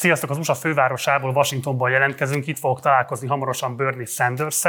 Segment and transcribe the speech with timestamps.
[0.00, 2.46] Sziasztok, az USA fővárosából, Washingtonból jelentkezünk.
[2.46, 4.64] Itt fogok találkozni hamarosan Bernie sanders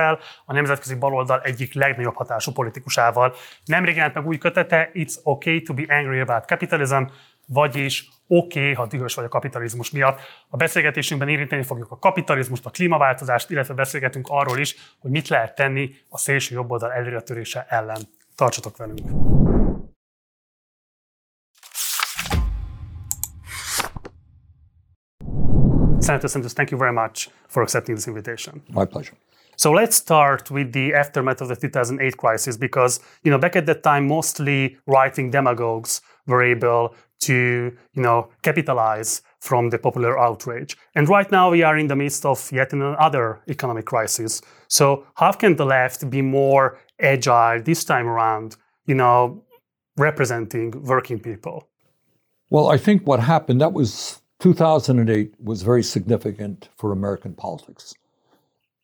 [0.45, 3.35] a nemzetközi baloldal egyik legnagyobb hatású politikusával.
[3.65, 7.03] Nemrég jelent meg új kötete, It's okay to be angry about capitalism,
[7.47, 10.19] vagyis oké, okay, ha dühös vagy a kapitalizmus miatt.
[10.49, 15.55] A beszélgetésünkben érinteni fogjuk a kapitalizmust, a klímaváltozást, illetve beszélgetünk arról is, hogy mit lehet
[15.55, 18.01] tenni a szélső jobboldal előretörése ellen.
[18.35, 19.40] Tartsatok velünk!
[26.01, 28.63] Senator Sanders, thank you very much for accepting this invitation.
[28.69, 29.15] My pleasure.
[29.55, 33.67] So let's start with the aftermath of the 2008 crisis because, you know, back at
[33.67, 40.75] that time, mostly right-wing demagogues were able to, you know, capitalize from the popular outrage.
[40.95, 44.41] And right now we are in the midst of yet another economic crisis.
[44.67, 48.55] So how can the left be more agile this time around,
[48.87, 49.43] you know,
[49.97, 51.67] representing working people?
[52.49, 57.93] Well, I think what happened, that was 2008 was very significant for American politics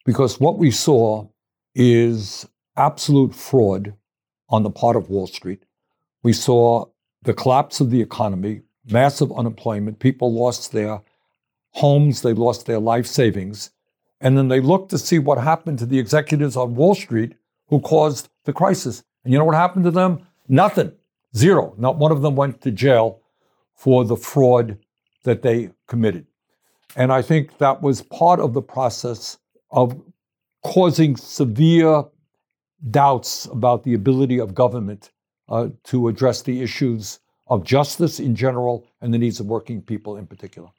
[0.06, 1.28] because what we saw
[1.74, 3.96] is absolute fraud
[4.50, 5.64] on the part of Wall Street.
[6.22, 6.86] We saw
[7.24, 11.02] the collapse of the economy, massive unemployment, people lost their
[11.72, 13.72] homes, they lost their life savings.
[14.22, 17.34] And then they looked to see what happened to the executives on Wall Street
[17.70, 19.04] who caused the crisis.
[19.24, 20.20] And you know what happened to them?
[20.48, 20.92] Nothing.
[21.36, 21.74] Zero.
[21.78, 23.22] Not one of them went to jail
[23.74, 24.78] for the fraud
[25.28, 26.26] that they committed.
[26.96, 29.38] And I think that was part of the process
[29.72, 30.02] of
[30.64, 32.06] causing severe
[32.92, 35.12] doubts about the ability of government
[35.50, 40.18] uh, to address the issues of justice in general and the needs of working people
[40.18, 40.70] in particular.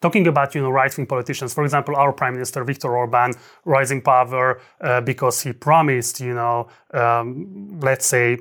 [0.00, 3.34] Talking about you know right-wing politicians, for example, our Prime Minister Viktor Orban
[3.66, 8.38] rising power uh, because he promised you know um, let's say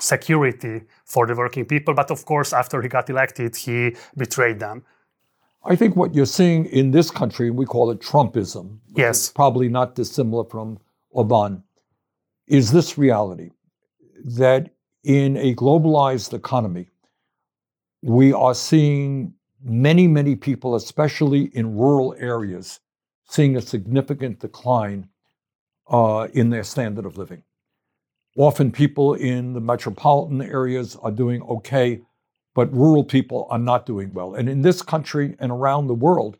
[0.00, 1.94] security for the working people.
[1.94, 4.84] But of course, after he got elected, he betrayed them.
[5.64, 8.78] I think what you're seeing in this country, we call it Trumpism.
[8.96, 9.30] Yes.
[9.30, 10.78] Probably not dissimilar from
[11.10, 11.62] Orban,
[12.46, 13.50] is this reality
[14.24, 14.70] that
[15.04, 16.88] in a globalized economy,
[18.02, 22.80] we are seeing many, many people, especially in rural areas,
[23.28, 25.08] seeing a significant decline
[25.88, 27.42] uh, in their standard of living.
[28.40, 32.00] Often people in the metropolitan areas are doing okay,
[32.54, 34.34] but rural people are not doing well.
[34.34, 36.38] And in this country and around the world,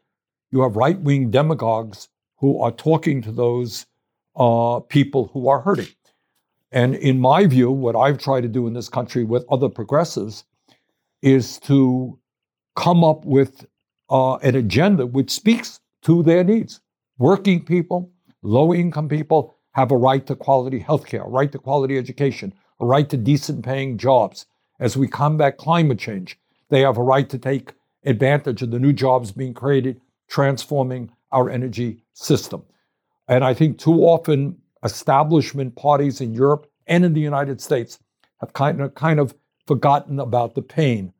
[0.50, 3.84] you have right wing demagogues who are talking to those
[4.34, 5.88] uh, people who are hurting.
[6.72, 10.44] And in my view, what I've tried to do in this country with other progressives
[11.20, 12.18] is to
[12.76, 13.66] come up with
[14.08, 16.80] uh, an agenda which speaks to their needs.
[17.18, 21.58] Working people, low income people, have a right to quality health care, a right to
[21.58, 24.46] quality education, a right to decent paying jobs.
[24.78, 26.38] As we combat climate change,
[26.70, 31.50] they have a right to take advantage of the new jobs being created, transforming our
[31.50, 32.62] energy system.
[33.28, 37.98] And I think too often establishment parties in Europe and in the United States
[38.40, 39.34] have kind of, kind of
[39.66, 41.12] forgotten about the pain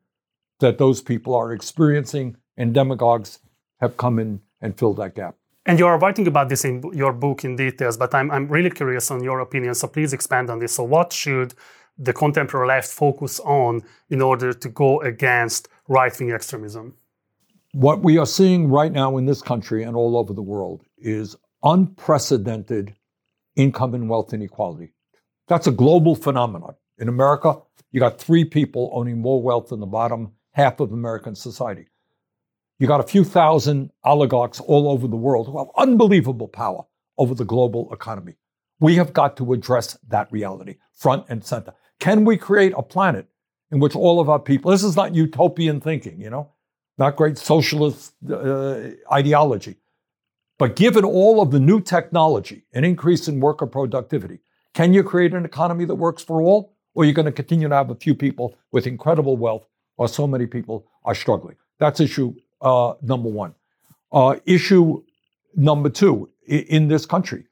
[0.59, 3.39] that those people are experiencing, and demagogues
[3.79, 5.35] have come in and filled that gap.
[5.65, 8.71] And you are writing about this in your book in details, but I'm, I'm really
[8.71, 9.75] curious on your opinion.
[9.75, 10.73] So please expand on this.
[10.73, 11.53] So, what should
[11.97, 16.95] the contemporary left focus on in order to go against right wing extremism?
[17.73, 21.35] What we are seeing right now in this country and all over the world is
[21.63, 22.95] unprecedented
[23.55, 24.93] income and wealth inequality.
[25.47, 26.75] That's a global phenomenon.
[26.97, 27.59] In America,
[27.91, 31.87] you got three people owning more wealth than the bottom half of American society.
[32.81, 36.83] You got a few thousand oligarchs all over the world who have unbelievable power
[37.15, 38.37] over the global economy.
[38.79, 41.75] We have got to address that reality front and center.
[41.99, 43.27] Can we create a planet
[43.71, 46.49] in which all of our people, this is not utopian thinking, you know,
[46.97, 48.79] not great socialist uh,
[49.13, 49.75] ideology,
[50.57, 54.39] but given all of the new technology, an increase in worker productivity,
[54.73, 56.73] can you create an economy that works for all?
[56.95, 59.67] Or are you going to continue to have a few people with incredible wealth
[59.97, 61.57] while so many people are struggling?
[61.77, 63.55] That's issue uh, number one.
[64.11, 65.03] Uh, issue
[65.55, 67.45] number two in this country,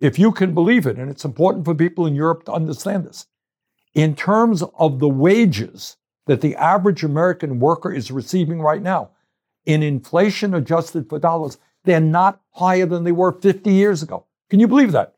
[0.00, 3.26] if you can believe it, and it's important for people in Europe to understand this,
[3.94, 9.10] in terms of the wages that the average American worker is receiving right now,
[9.64, 14.26] in inflation adjusted for dollars, they're not higher than they were 50 years ago.
[14.48, 15.14] Can you believe that?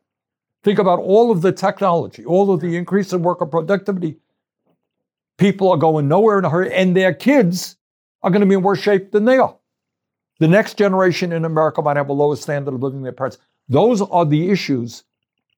[0.63, 4.17] Think about all of the technology, all of the increase in worker productivity.
[5.37, 7.77] People are going nowhere in a hurry, and their kids
[8.21, 9.55] are going to be in worse shape than they are.
[10.39, 13.37] The next generation in America might have a lower standard of living than their parents.
[13.67, 15.03] Those are the issues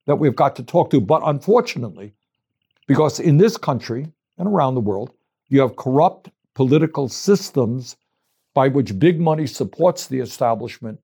[0.06, 1.00] that we've got to talk to.
[1.00, 2.14] But unfortunately,
[2.88, 5.14] because in this country and around the world,
[5.50, 7.96] you have corrupt political systems
[8.54, 11.00] by which big money supports the establishment,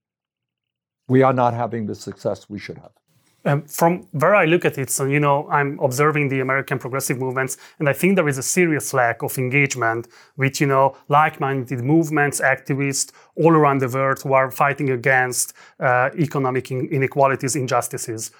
[1.07, 2.91] we are not having the success we should have.
[3.47, 7.17] Um, from where I look at it, so you know, I'm observing the American progressive
[7.17, 11.81] movements, and I think there is a serious lack of engagement with you know like-minded
[11.81, 18.31] movements, activists all around the world who are fighting against uh, economic inequalities, injustices.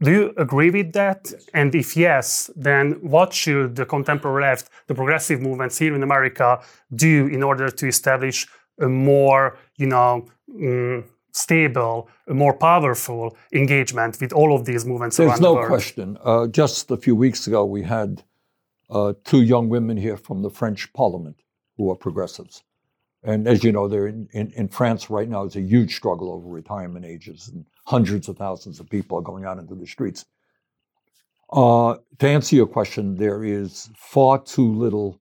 [0.00, 1.20] Do you agree with that?
[1.24, 1.46] Yes.
[1.52, 6.60] And if yes, then what should the contemporary left, the progressive movements here in America,
[6.94, 8.46] do in order to establish
[8.80, 11.04] a more, you know, um,
[11.36, 15.68] stable, more powerful engagement with all of these movements There's around no the world?
[15.68, 16.18] question.
[16.24, 18.22] Uh, just a few weeks ago, we had
[18.90, 21.36] uh, two young women here from the French Parliament
[21.76, 22.62] who are progressives.
[23.22, 25.44] And as you know, they're in, in, in France right now.
[25.44, 29.44] It's a huge struggle over retirement ages, and hundreds of thousands of people are going
[29.44, 30.24] out into the streets.
[31.52, 35.20] Uh, to answer your question, there is far too little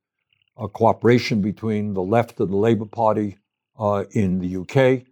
[0.57, 3.37] uh, cooperation between the left of the Labour Party
[3.77, 5.05] uh, in the UK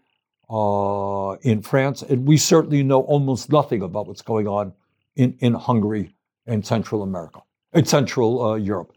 [0.49, 4.73] uh, in France, and we certainly know almost nothing about what's going on
[5.15, 7.41] in, in Hungary and Central America,
[7.73, 8.93] in Central uh, Europe.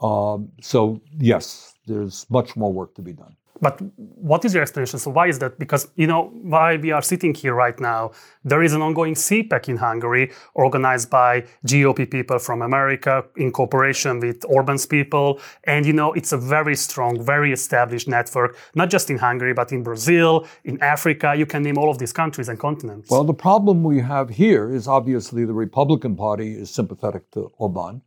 [0.00, 3.36] Um, so yes, there's much more work to be done.
[3.60, 4.98] But what is your explanation?
[4.98, 5.58] So why is that?
[5.58, 8.12] Because you know why we are sitting here right now.
[8.44, 14.20] There is an ongoing CPAC in Hungary, organized by GOP people from America in cooperation
[14.20, 19.10] with Orban's people, and you know it's a very strong, very established network, not just
[19.10, 21.34] in Hungary but in Brazil, in Africa.
[21.36, 23.10] You can name all of these countries and continents.
[23.10, 28.02] Well, the problem we have here is obviously the Republican Party is sympathetic to Orban.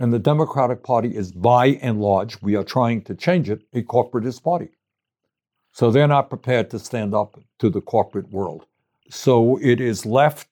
[0.00, 3.82] And the Democratic Party is by and large, we are trying to change it, a
[3.82, 4.68] corporatist party.
[5.78, 8.66] So they're not prepared to stand up to the corporate world.
[9.10, 10.48] So it is left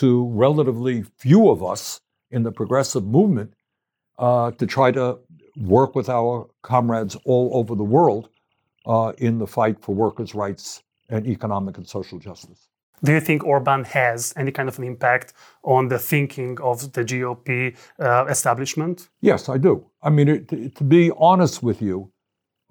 [0.00, 2.00] to relatively few of us
[2.32, 3.54] in the progressive movement
[4.18, 5.20] uh, to try to
[5.56, 8.30] work with our comrades all over the world
[8.84, 12.66] uh, in the fight for workers' rights and economic and social justice.
[13.04, 17.04] Do you think Orban has any kind of an impact on the thinking of the
[17.04, 19.08] GOP uh, establishment?
[19.20, 19.86] Yes, I do.
[20.02, 22.10] I mean, it, to be honest with you,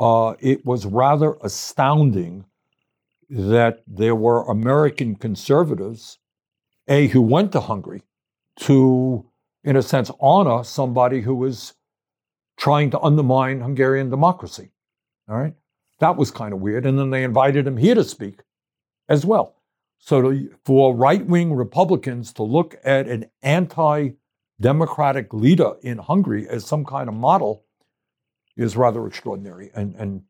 [0.03, 2.43] uh, it was rather astounding
[3.29, 6.19] that there were American conservatives,
[6.89, 8.03] A, who went to Hungary
[8.57, 9.25] to,
[9.63, 11.75] in a sense, honor somebody who was
[12.57, 14.71] trying to undermine Hungarian democracy.
[15.29, 15.55] All right?
[15.99, 16.85] That was kind of weird.
[16.85, 18.41] And then they invited him here to speak
[19.07, 19.55] as well.
[19.99, 24.09] So to, for right wing Republicans to look at an anti
[24.59, 27.62] democratic leader in Hungary as some kind of model
[28.55, 30.21] is rather extraordinary and, and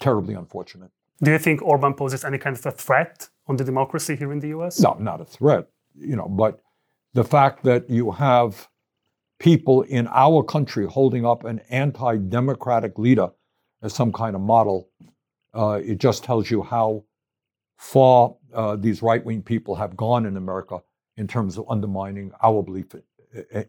[0.00, 0.90] terribly unfortunate.
[1.22, 4.40] Do you think Orban poses any kind of a threat on the democracy here in
[4.40, 4.80] the US?
[4.80, 6.60] No, not a threat, you know, but
[7.14, 8.68] the fact that you have
[9.38, 13.30] people in our country holding up an anti-democratic leader
[13.82, 14.88] as some kind of model,
[15.54, 17.04] uh, it just tells you how
[17.76, 20.80] far uh, these right-wing people have gone in America
[21.16, 22.88] in terms of undermining our belief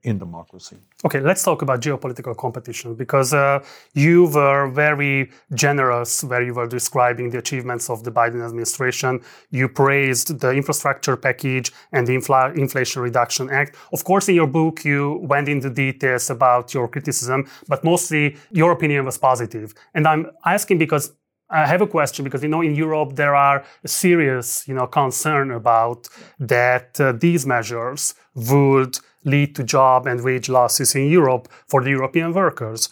[0.03, 0.77] in democracy.
[1.05, 3.63] Okay, let's talk about geopolitical competition because uh,
[3.93, 9.21] you were very generous where you were describing the achievements of the Biden administration.
[9.51, 13.75] You praised the infrastructure package and the Infl- Inflation Reduction Act.
[13.93, 18.71] Of course, in your book, you went into details about your criticism, but mostly your
[18.71, 19.73] opinion was positive.
[19.93, 21.13] And I'm asking because
[21.49, 25.51] I have a question because you know in Europe there are serious you know concern
[25.51, 26.07] about
[26.39, 31.89] that uh, these measures would lead to job and wage losses in Europe for the
[31.89, 32.89] European workers.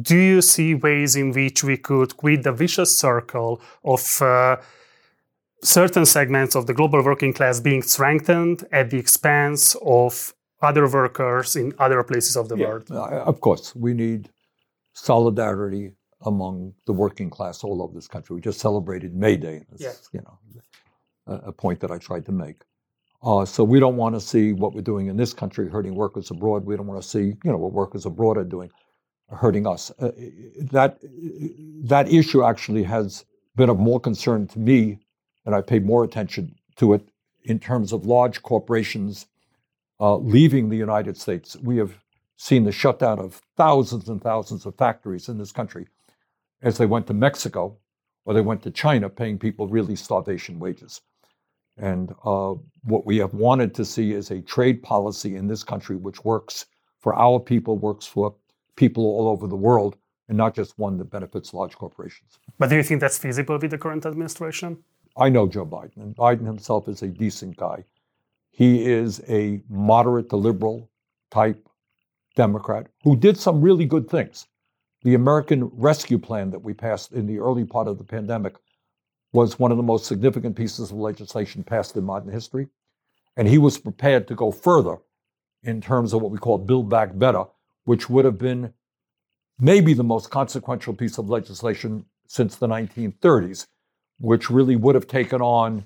[0.00, 4.56] Do you see ways in which we could quit the vicious circle of uh,
[5.62, 10.32] certain segments of the global working class being strengthened at the expense of
[10.62, 12.90] other workers in other places of the yeah, world?
[12.90, 14.30] Of course, we need
[14.92, 15.92] solidarity
[16.26, 18.34] among the working class all over this country.
[18.34, 19.64] We just celebrated May Day.
[19.76, 19.92] yeah.
[20.12, 20.38] you know,
[21.26, 22.62] a, a point that I tried to make.
[23.22, 26.30] Uh, so we don't want to see what we're doing in this country hurting workers
[26.30, 26.64] abroad.
[26.64, 28.70] We don't want to see, you know, what workers abroad are doing
[29.30, 29.90] hurting us.
[29.98, 30.10] Uh,
[30.72, 30.98] that
[31.84, 33.24] that issue actually has
[33.56, 34.98] been of more concern to me,
[35.44, 37.08] and I paid more attention to it
[37.44, 39.26] in terms of large corporations
[40.00, 41.56] uh, leaving the United States.
[41.62, 41.92] We have
[42.36, 45.86] seen the shutdown of thousands and thousands of factories in this country
[46.62, 47.76] as they went to Mexico
[48.24, 51.00] or they went to China, paying people really starvation wages.
[51.80, 55.96] And uh, what we have wanted to see is a trade policy in this country
[55.96, 56.66] which works
[56.98, 58.34] for our people, works for
[58.76, 59.96] people all over the world,
[60.28, 62.38] and not just one that benefits large corporations.
[62.58, 64.78] But do you think that's feasible with the current administration?
[65.16, 67.84] I know Joe Biden, and Biden himself is a decent guy.
[68.50, 70.88] He is a moderate to liberal
[71.30, 71.66] type
[72.36, 74.46] Democrat who did some really good things.
[75.02, 78.56] The American Rescue Plan that we passed in the early part of the pandemic
[79.32, 82.68] was one of the most significant pieces of legislation passed in modern history.
[83.36, 84.98] And he was prepared to go further
[85.62, 87.44] in terms of what we call Build Back Better,
[87.84, 88.72] which would have been
[89.58, 93.66] maybe the most consequential piece of legislation since the 1930s,
[94.18, 95.84] which really would have taken on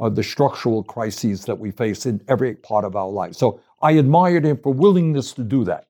[0.00, 3.34] uh, the structural crises that we face in every part of our life.
[3.34, 5.88] So I admired him for willingness to do that.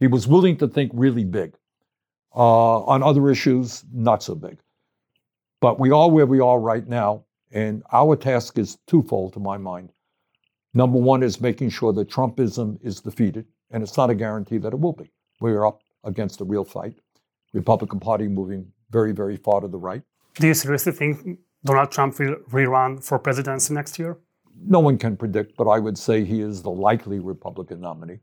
[0.00, 1.54] He was willing to think really big.
[2.34, 4.58] Uh, on other issues, not so big.
[5.62, 9.56] But we are where we are right now, and our task is twofold to my
[9.56, 9.92] mind.
[10.74, 14.72] Number one is making sure that Trumpism is defeated, and it's not a guarantee that
[14.72, 15.12] it will be.
[15.40, 16.96] We are up against a real fight.
[17.52, 20.02] Republican Party moving very, very far to the right.
[20.34, 24.18] Do you seriously think Donald Trump will rerun for presidency next year?
[24.66, 28.18] No one can predict, but I would say he is the likely Republican nominee.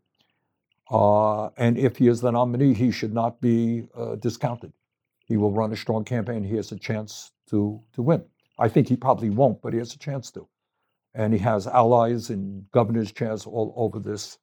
[0.92, 4.74] Uh, and if he is the nominee, he should not be uh, discounted.
[5.30, 6.44] He will run a strong campaign.
[6.44, 8.26] He has a chance to, to win.
[8.58, 10.48] I think he probably won't, but he has a chance to.
[11.14, 14.40] And he has allies in governor's chairs all over this,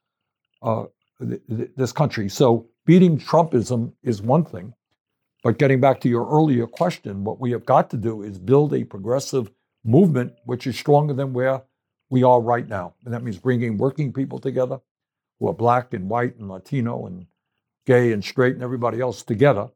[0.63, 0.85] uh,
[1.21, 2.29] th- th- this country.
[2.29, 4.73] So beating Trumpism is one thing.
[5.43, 8.73] But getting back to your earlier question, what we have got to do is build
[8.73, 9.51] a progressive
[9.85, 11.63] movement which is stronger than where
[12.11, 12.95] we are right now.
[13.05, 14.81] And that means bringing working people together
[15.39, 17.27] who are black and white and Latino and
[17.87, 19.69] gay and straight and everybody else together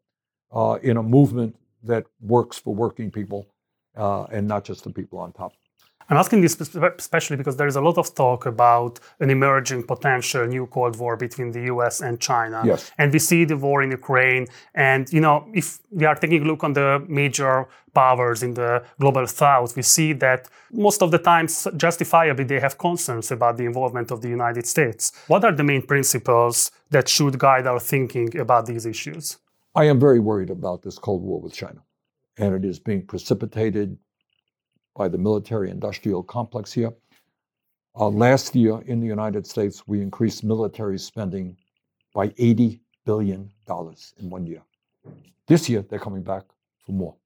[0.53, 3.47] uh, in a movement that works for working people
[3.97, 5.53] uh, and not just the people on top.
[6.11, 6.61] I'm asking this
[6.99, 11.17] especially because there is a lot of talk about an emerging potential new Cold War
[11.17, 12.63] between the US and China.
[12.65, 12.91] Yes.
[12.99, 14.49] And we see the war in Ukraine.
[14.75, 18.83] And, you know, if we are taking a look on the major powers in the
[18.99, 23.65] global south, we see that most of the times, justifiably, they have concerns about the
[23.65, 25.13] involvement of the United States.
[25.29, 29.39] What are the main principles that should guide our thinking about these issues?
[29.75, 31.83] I am very worried about this Cold War with China.
[32.39, 33.97] And it is being precipitated
[34.97, 36.93] by the military industrial complex here.
[37.99, 41.57] Uh, last year in the United States, we increased military spending
[42.15, 43.51] by $80 billion
[44.19, 44.63] in one year.
[45.47, 46.45] This year, they're coming back
[46.85, 47.17] for more,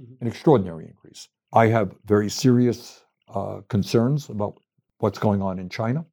[0.00, 0.14] mm-hmm.
[0.20, 1.28] an extraordinary increase.
[1.52, 4.60] I have very serious uh, concerns about
[4.98, 6.04] what's going on in China.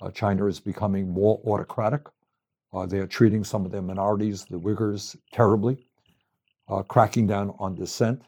[0.00, 2.02] Uh, China is becoming more autocratic.
[2.72, 5.86] Uh, they are treating some of their minorities, the Uyghurs, terribly,
[6.68, 8.22] uh, cracking down on dissent.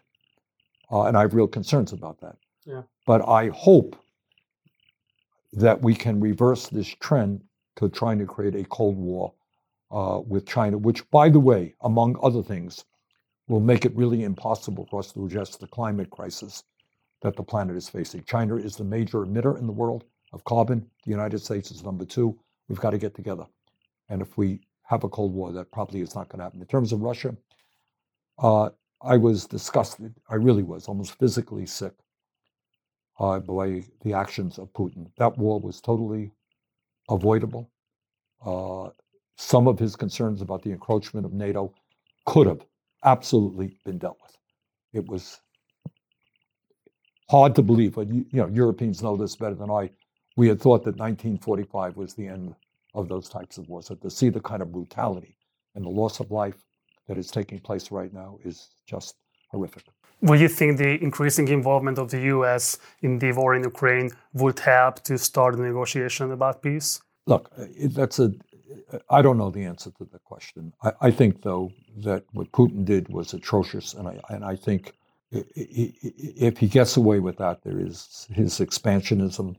[0.91, 2.37] Uh, and I have real concerns about that.
[2.67, 2.83] Yeah.
[3.07, 3.97] But I hope
[5.53, 7.43] that we can reverse this trend
[7.77, 9.33] to trying to create a Cold War
[9.91, 12.85] uh, with China, which, by the way, among other things,
[13.49, 16.65] will make it really impossible for us to address the climate crisis
[17.23, 18.23] that the planet is facing.
[18.25, 20.87] China is the major emitter in the world of carbon.
[21.05, 22.39] The United States is number two.
[22.69, 23.47] We've got to get together.
[24.13, 26.61] And if we have a Cold War, that probably is not going to happen.
[26.61, 27.35] In terms of Russia,
[28.39, 28.69] uh,
[29.01, 30.15] I was disgusted.
[30.29, 31.95] I really was, almost physically sick
[33.19, 35.11] uh, by the actions of Putin.
[35.17, 36.31] That war was totally
[37.09, 37.71] avoidable.
[38.45, 38.91] Uh,
[39.39, 41.73] some of his concerns about the encroachment of NATO
[42.27, 42.67] could have
[43.05, 44.37] absolutely been dealt with.
[44.93, 45.41] It was
[47.31, 49.89] hard to believe, but you, you know, Europeans know this better than I.
[50.37, 52.55] We had thought that 1945 was the end
[52.95, 53.87] of those types of wars.
[53.87, 55.37] So to see the kind of brutality
[55.75, 56.57] and the loss of life
[57.09, 59.17] that is taking place right now is just
[59.51, 59.85] horrific.
[60.21, 64.59] Will you think the increasing involvement of the US in the war in Ukraine would
[64.61, 67.03] help to start a negotiation about peace?
[67.27, 67.51] Look,
[67.99, 68.33] that's a.
[69.11, 70.73] I don't know the answer to the question.
[70.83, 74.93] I, I think, though, that what Putin did was atrocious, and I and I think
[75.33, 79.57] if he gets away with that, there is his expansionism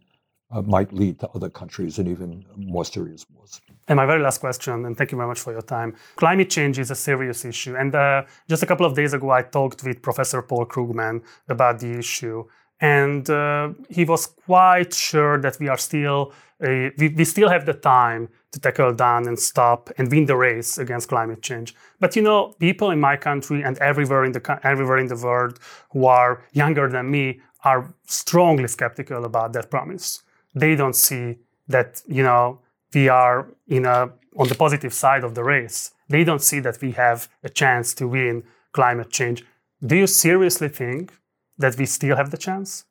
[0.53, 3.59] uh, might lead to other countries and even more serious wars.
[3.87, 5.95] And my very last question, and thank you very much for your time.
[6.15, 7.75] Climate change is a serious issue.
[7.75, 11.79] And uh, just a couple of days ago, I talked with Professor Paul Krugman about
[11.79, 12.45] the issue.
[12.79, 16.33] And uh, he was quite sure that we are still,
[16.63, 20.35] uh, we, we still have the time to tackle down and stop and win the
[20.35, 21.73] race against climate change.
[21.99, 25.59] But you know, people in my country and everywhere in the everywhere in the world
[25.91, 30.21] who are younger than me are strongly skeptical about that promise
[30.53, 32.59] they don't see that you know
[32.93, 35.91] we are in a on the positive side of the race.
[36.09, 39.45] They don't see that we have a chance to win climate change.
[39.85, 41.13] Do you seriously think
[41.57, 42.85] that we still have the chance?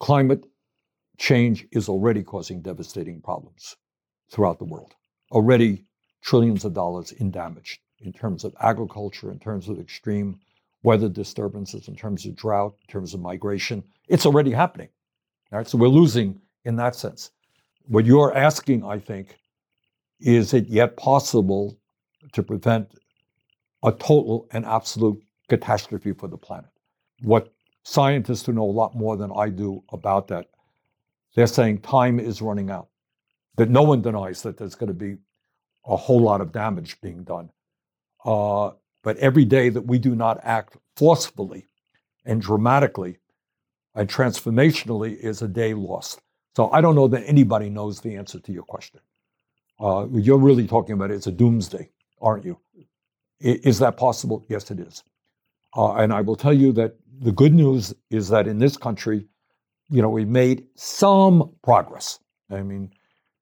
[0.00, 0.44] Climate
[1.16, 3.76] change is already causing devastating problems
[4.30, 4.94] throughout the world.
[5.30, 5.84] Already
[6.22, 10.38] trillions of dollars in damage in terms of agriculture, in terms of extreme
[10.82, 13.82] weather disturbances, in terms of drought, in terms of migration.
[14.08, 14.88] It's already happening.
[15.50, 15.66] Right?
[15.66, 17.30] So we're losing in that sense.
[17.86, 19.38] What you're asking, I think,
[20.20, 21.78] is it yet possible
[22.32, 22.92] to prevent
[23.84, 26.70] a total and absolute catastrophe for the planet.
[27.20, 27.52] What
[27.82, 30.46] scientists who know a lot more than I do about that,
[31.34, 32.88] they're saying time is running out.
[33.56, 35.16] That no one denies that there's going to be
[35.86, 37.50] a whole lot of damage being done.
[38.24, 38.70] Uh,
[39.02, 41.66] but every day that we do not act forcefully
[42.24, 43.18] and dramatically
[43.94, 46.20] and transformationally is a day lost.
[46.56, 49.00] So I don't know that anybody knows the answer to your question.
[49.80, 51.14] Uh, you're really talking about it.
[51.14, 52.58] It's a doomsday, aren't you?
[53.40, 54.44] Is that possible?
[54.48, 55.02] Yes, it is.
[55.76, 59.26] Uh, and I will tell you that the good news is that in this country,
[59.90, 62.20] you know, we've made some progress.
[62.50, 62.92] I mean,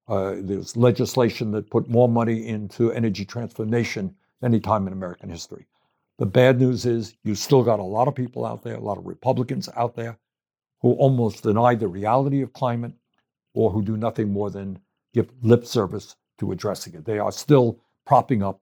[0.07, 5.29] uh, there's legislation that put more money into energy transformation than any time in American
[5.29, 5.67] history.
[6.17, 8.97] The bad news is you still got a lot of people out there, a lot
[8.97, 10.17] of Republicans out there,
[10.81, 12.93] who almost deny the reality of climate
[13.53, 14.79] or who do nothing more than
[15.13, 17.05] give lip service to addressing it.
[17.05, 18.61] They are still propping up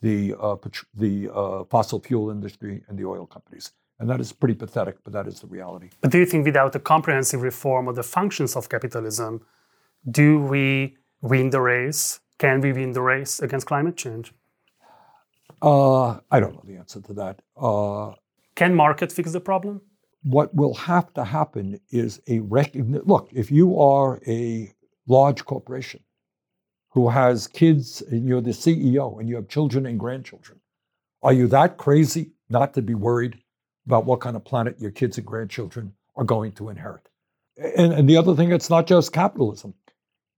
[0.00, 0.56] the, uh,
[0.94, 3.72] the uh, fossil fuel industry and the oil companies.
[4.00, 5.90] And that is pretty pathetic, but that is the reality.
[6.00, 9.40] But do you think without a comprehensive reform of the functions of capitalism,
[10.10, 12.20] do we win the race?
[12.38, 14.32] Can we win the race against climate change?
[15.62, 17.40] Uh, I don't know the answer to that.
[17.56, 18.14] Uh,
[18.56, 19.80] Can market fix the problem?
[20.24, 23.06] What will have to happen is a recognition.
[23.06, 24.72] Look, if you are a
[25.06, 26.00] large corporation
[26.90, 30.60] who has kids and you're the CEO and you have children and grandchildren,
[31.22, 33.38] are you that crazy not to be worried
[33.86, 37.08] about what kind of planet your kids and grandchildren are going to inherit?
[37.76, 39.74] And, and the other thing, it's not just capitalism.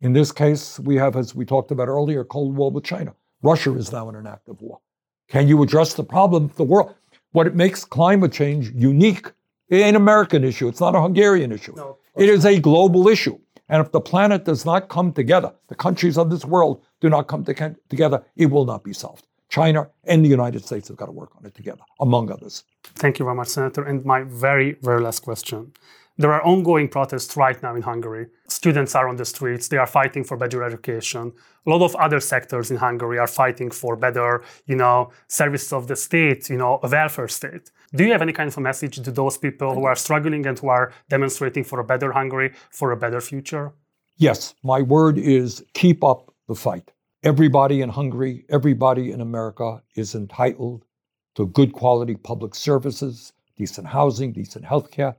[0.01, 3.15] In this case, we have, as we talked about earlier, Cold War with China.
[3.43, 4.81] Russia is now in an active war.
[5.29, 6.51] Can you address the problem?
[6.57, 6.95] The world,
[7.33, 9.33] what it makes climate change unique,
[9.71, 10.69] an American issue.
[10.69, 11.75] It's not a Hungarian issue.
[11.77, 13.39] No, it is a global issue.
[13.69, 17.27] And if the planet does not come together, the countries of this world do not
[17.27, 19.27] come to, together, it will not be solved.
[19.49, 22.65] China and the United States have got to work on it together, among others.
[22.85, 23.85] Thank you very much, Senator.
[23.85, 25.73] And my very, very last question.
[26.19, 28.29] There are ongoing protests right now in Hungary.
[28.49, 31.33] Students are on the streets, they are fighting for better education.
[31.67, 35.89] A lot of other sectors in Hungary are fighting for better, you know, services of
[35.89, 37.71] the state, you know, a welfare state.
[37.95, 40.59] Do you have any kind of a message to those people who are struggling and
[40.59, 43.75] who are demonstrating for a better Hungary, for a better future?
[44.17, 46.93] Yes, my word is keep up the fight.
[47.25, 50.87] Everybody in Hungary, everybody in America is entitled
[51.35, 55.15] to good quality public services, decent housing, decent health care,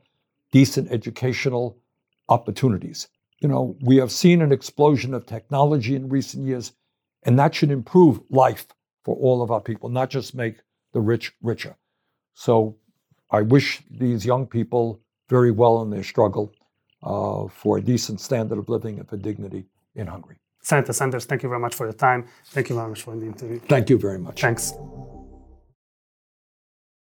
[0.52, 1.78] decent educational
[2.30, 3.08] opportunities.
[3.40, 6.74] You know, we have seen an explosion of technology in recent years,
[7.24, 8.68] and that should improve life
[9.04, 10.58] for all of our people, not just make
[10.94, 11.76] the rich richer.
[12.34, 12.76] So
[13.32, 16.54] I wish these young people very well in their struggle
[17.04, 20.38] uh, for a decent standard of living and for dignity in Hungary.
[20.62, 22.28] Senator Sanders, thank you very much for your time.
[22.48, 23.60] Thank you very much for the interview.
[23.60, 24.42] Thank you very much.
[24.42, 24.74] Thanks.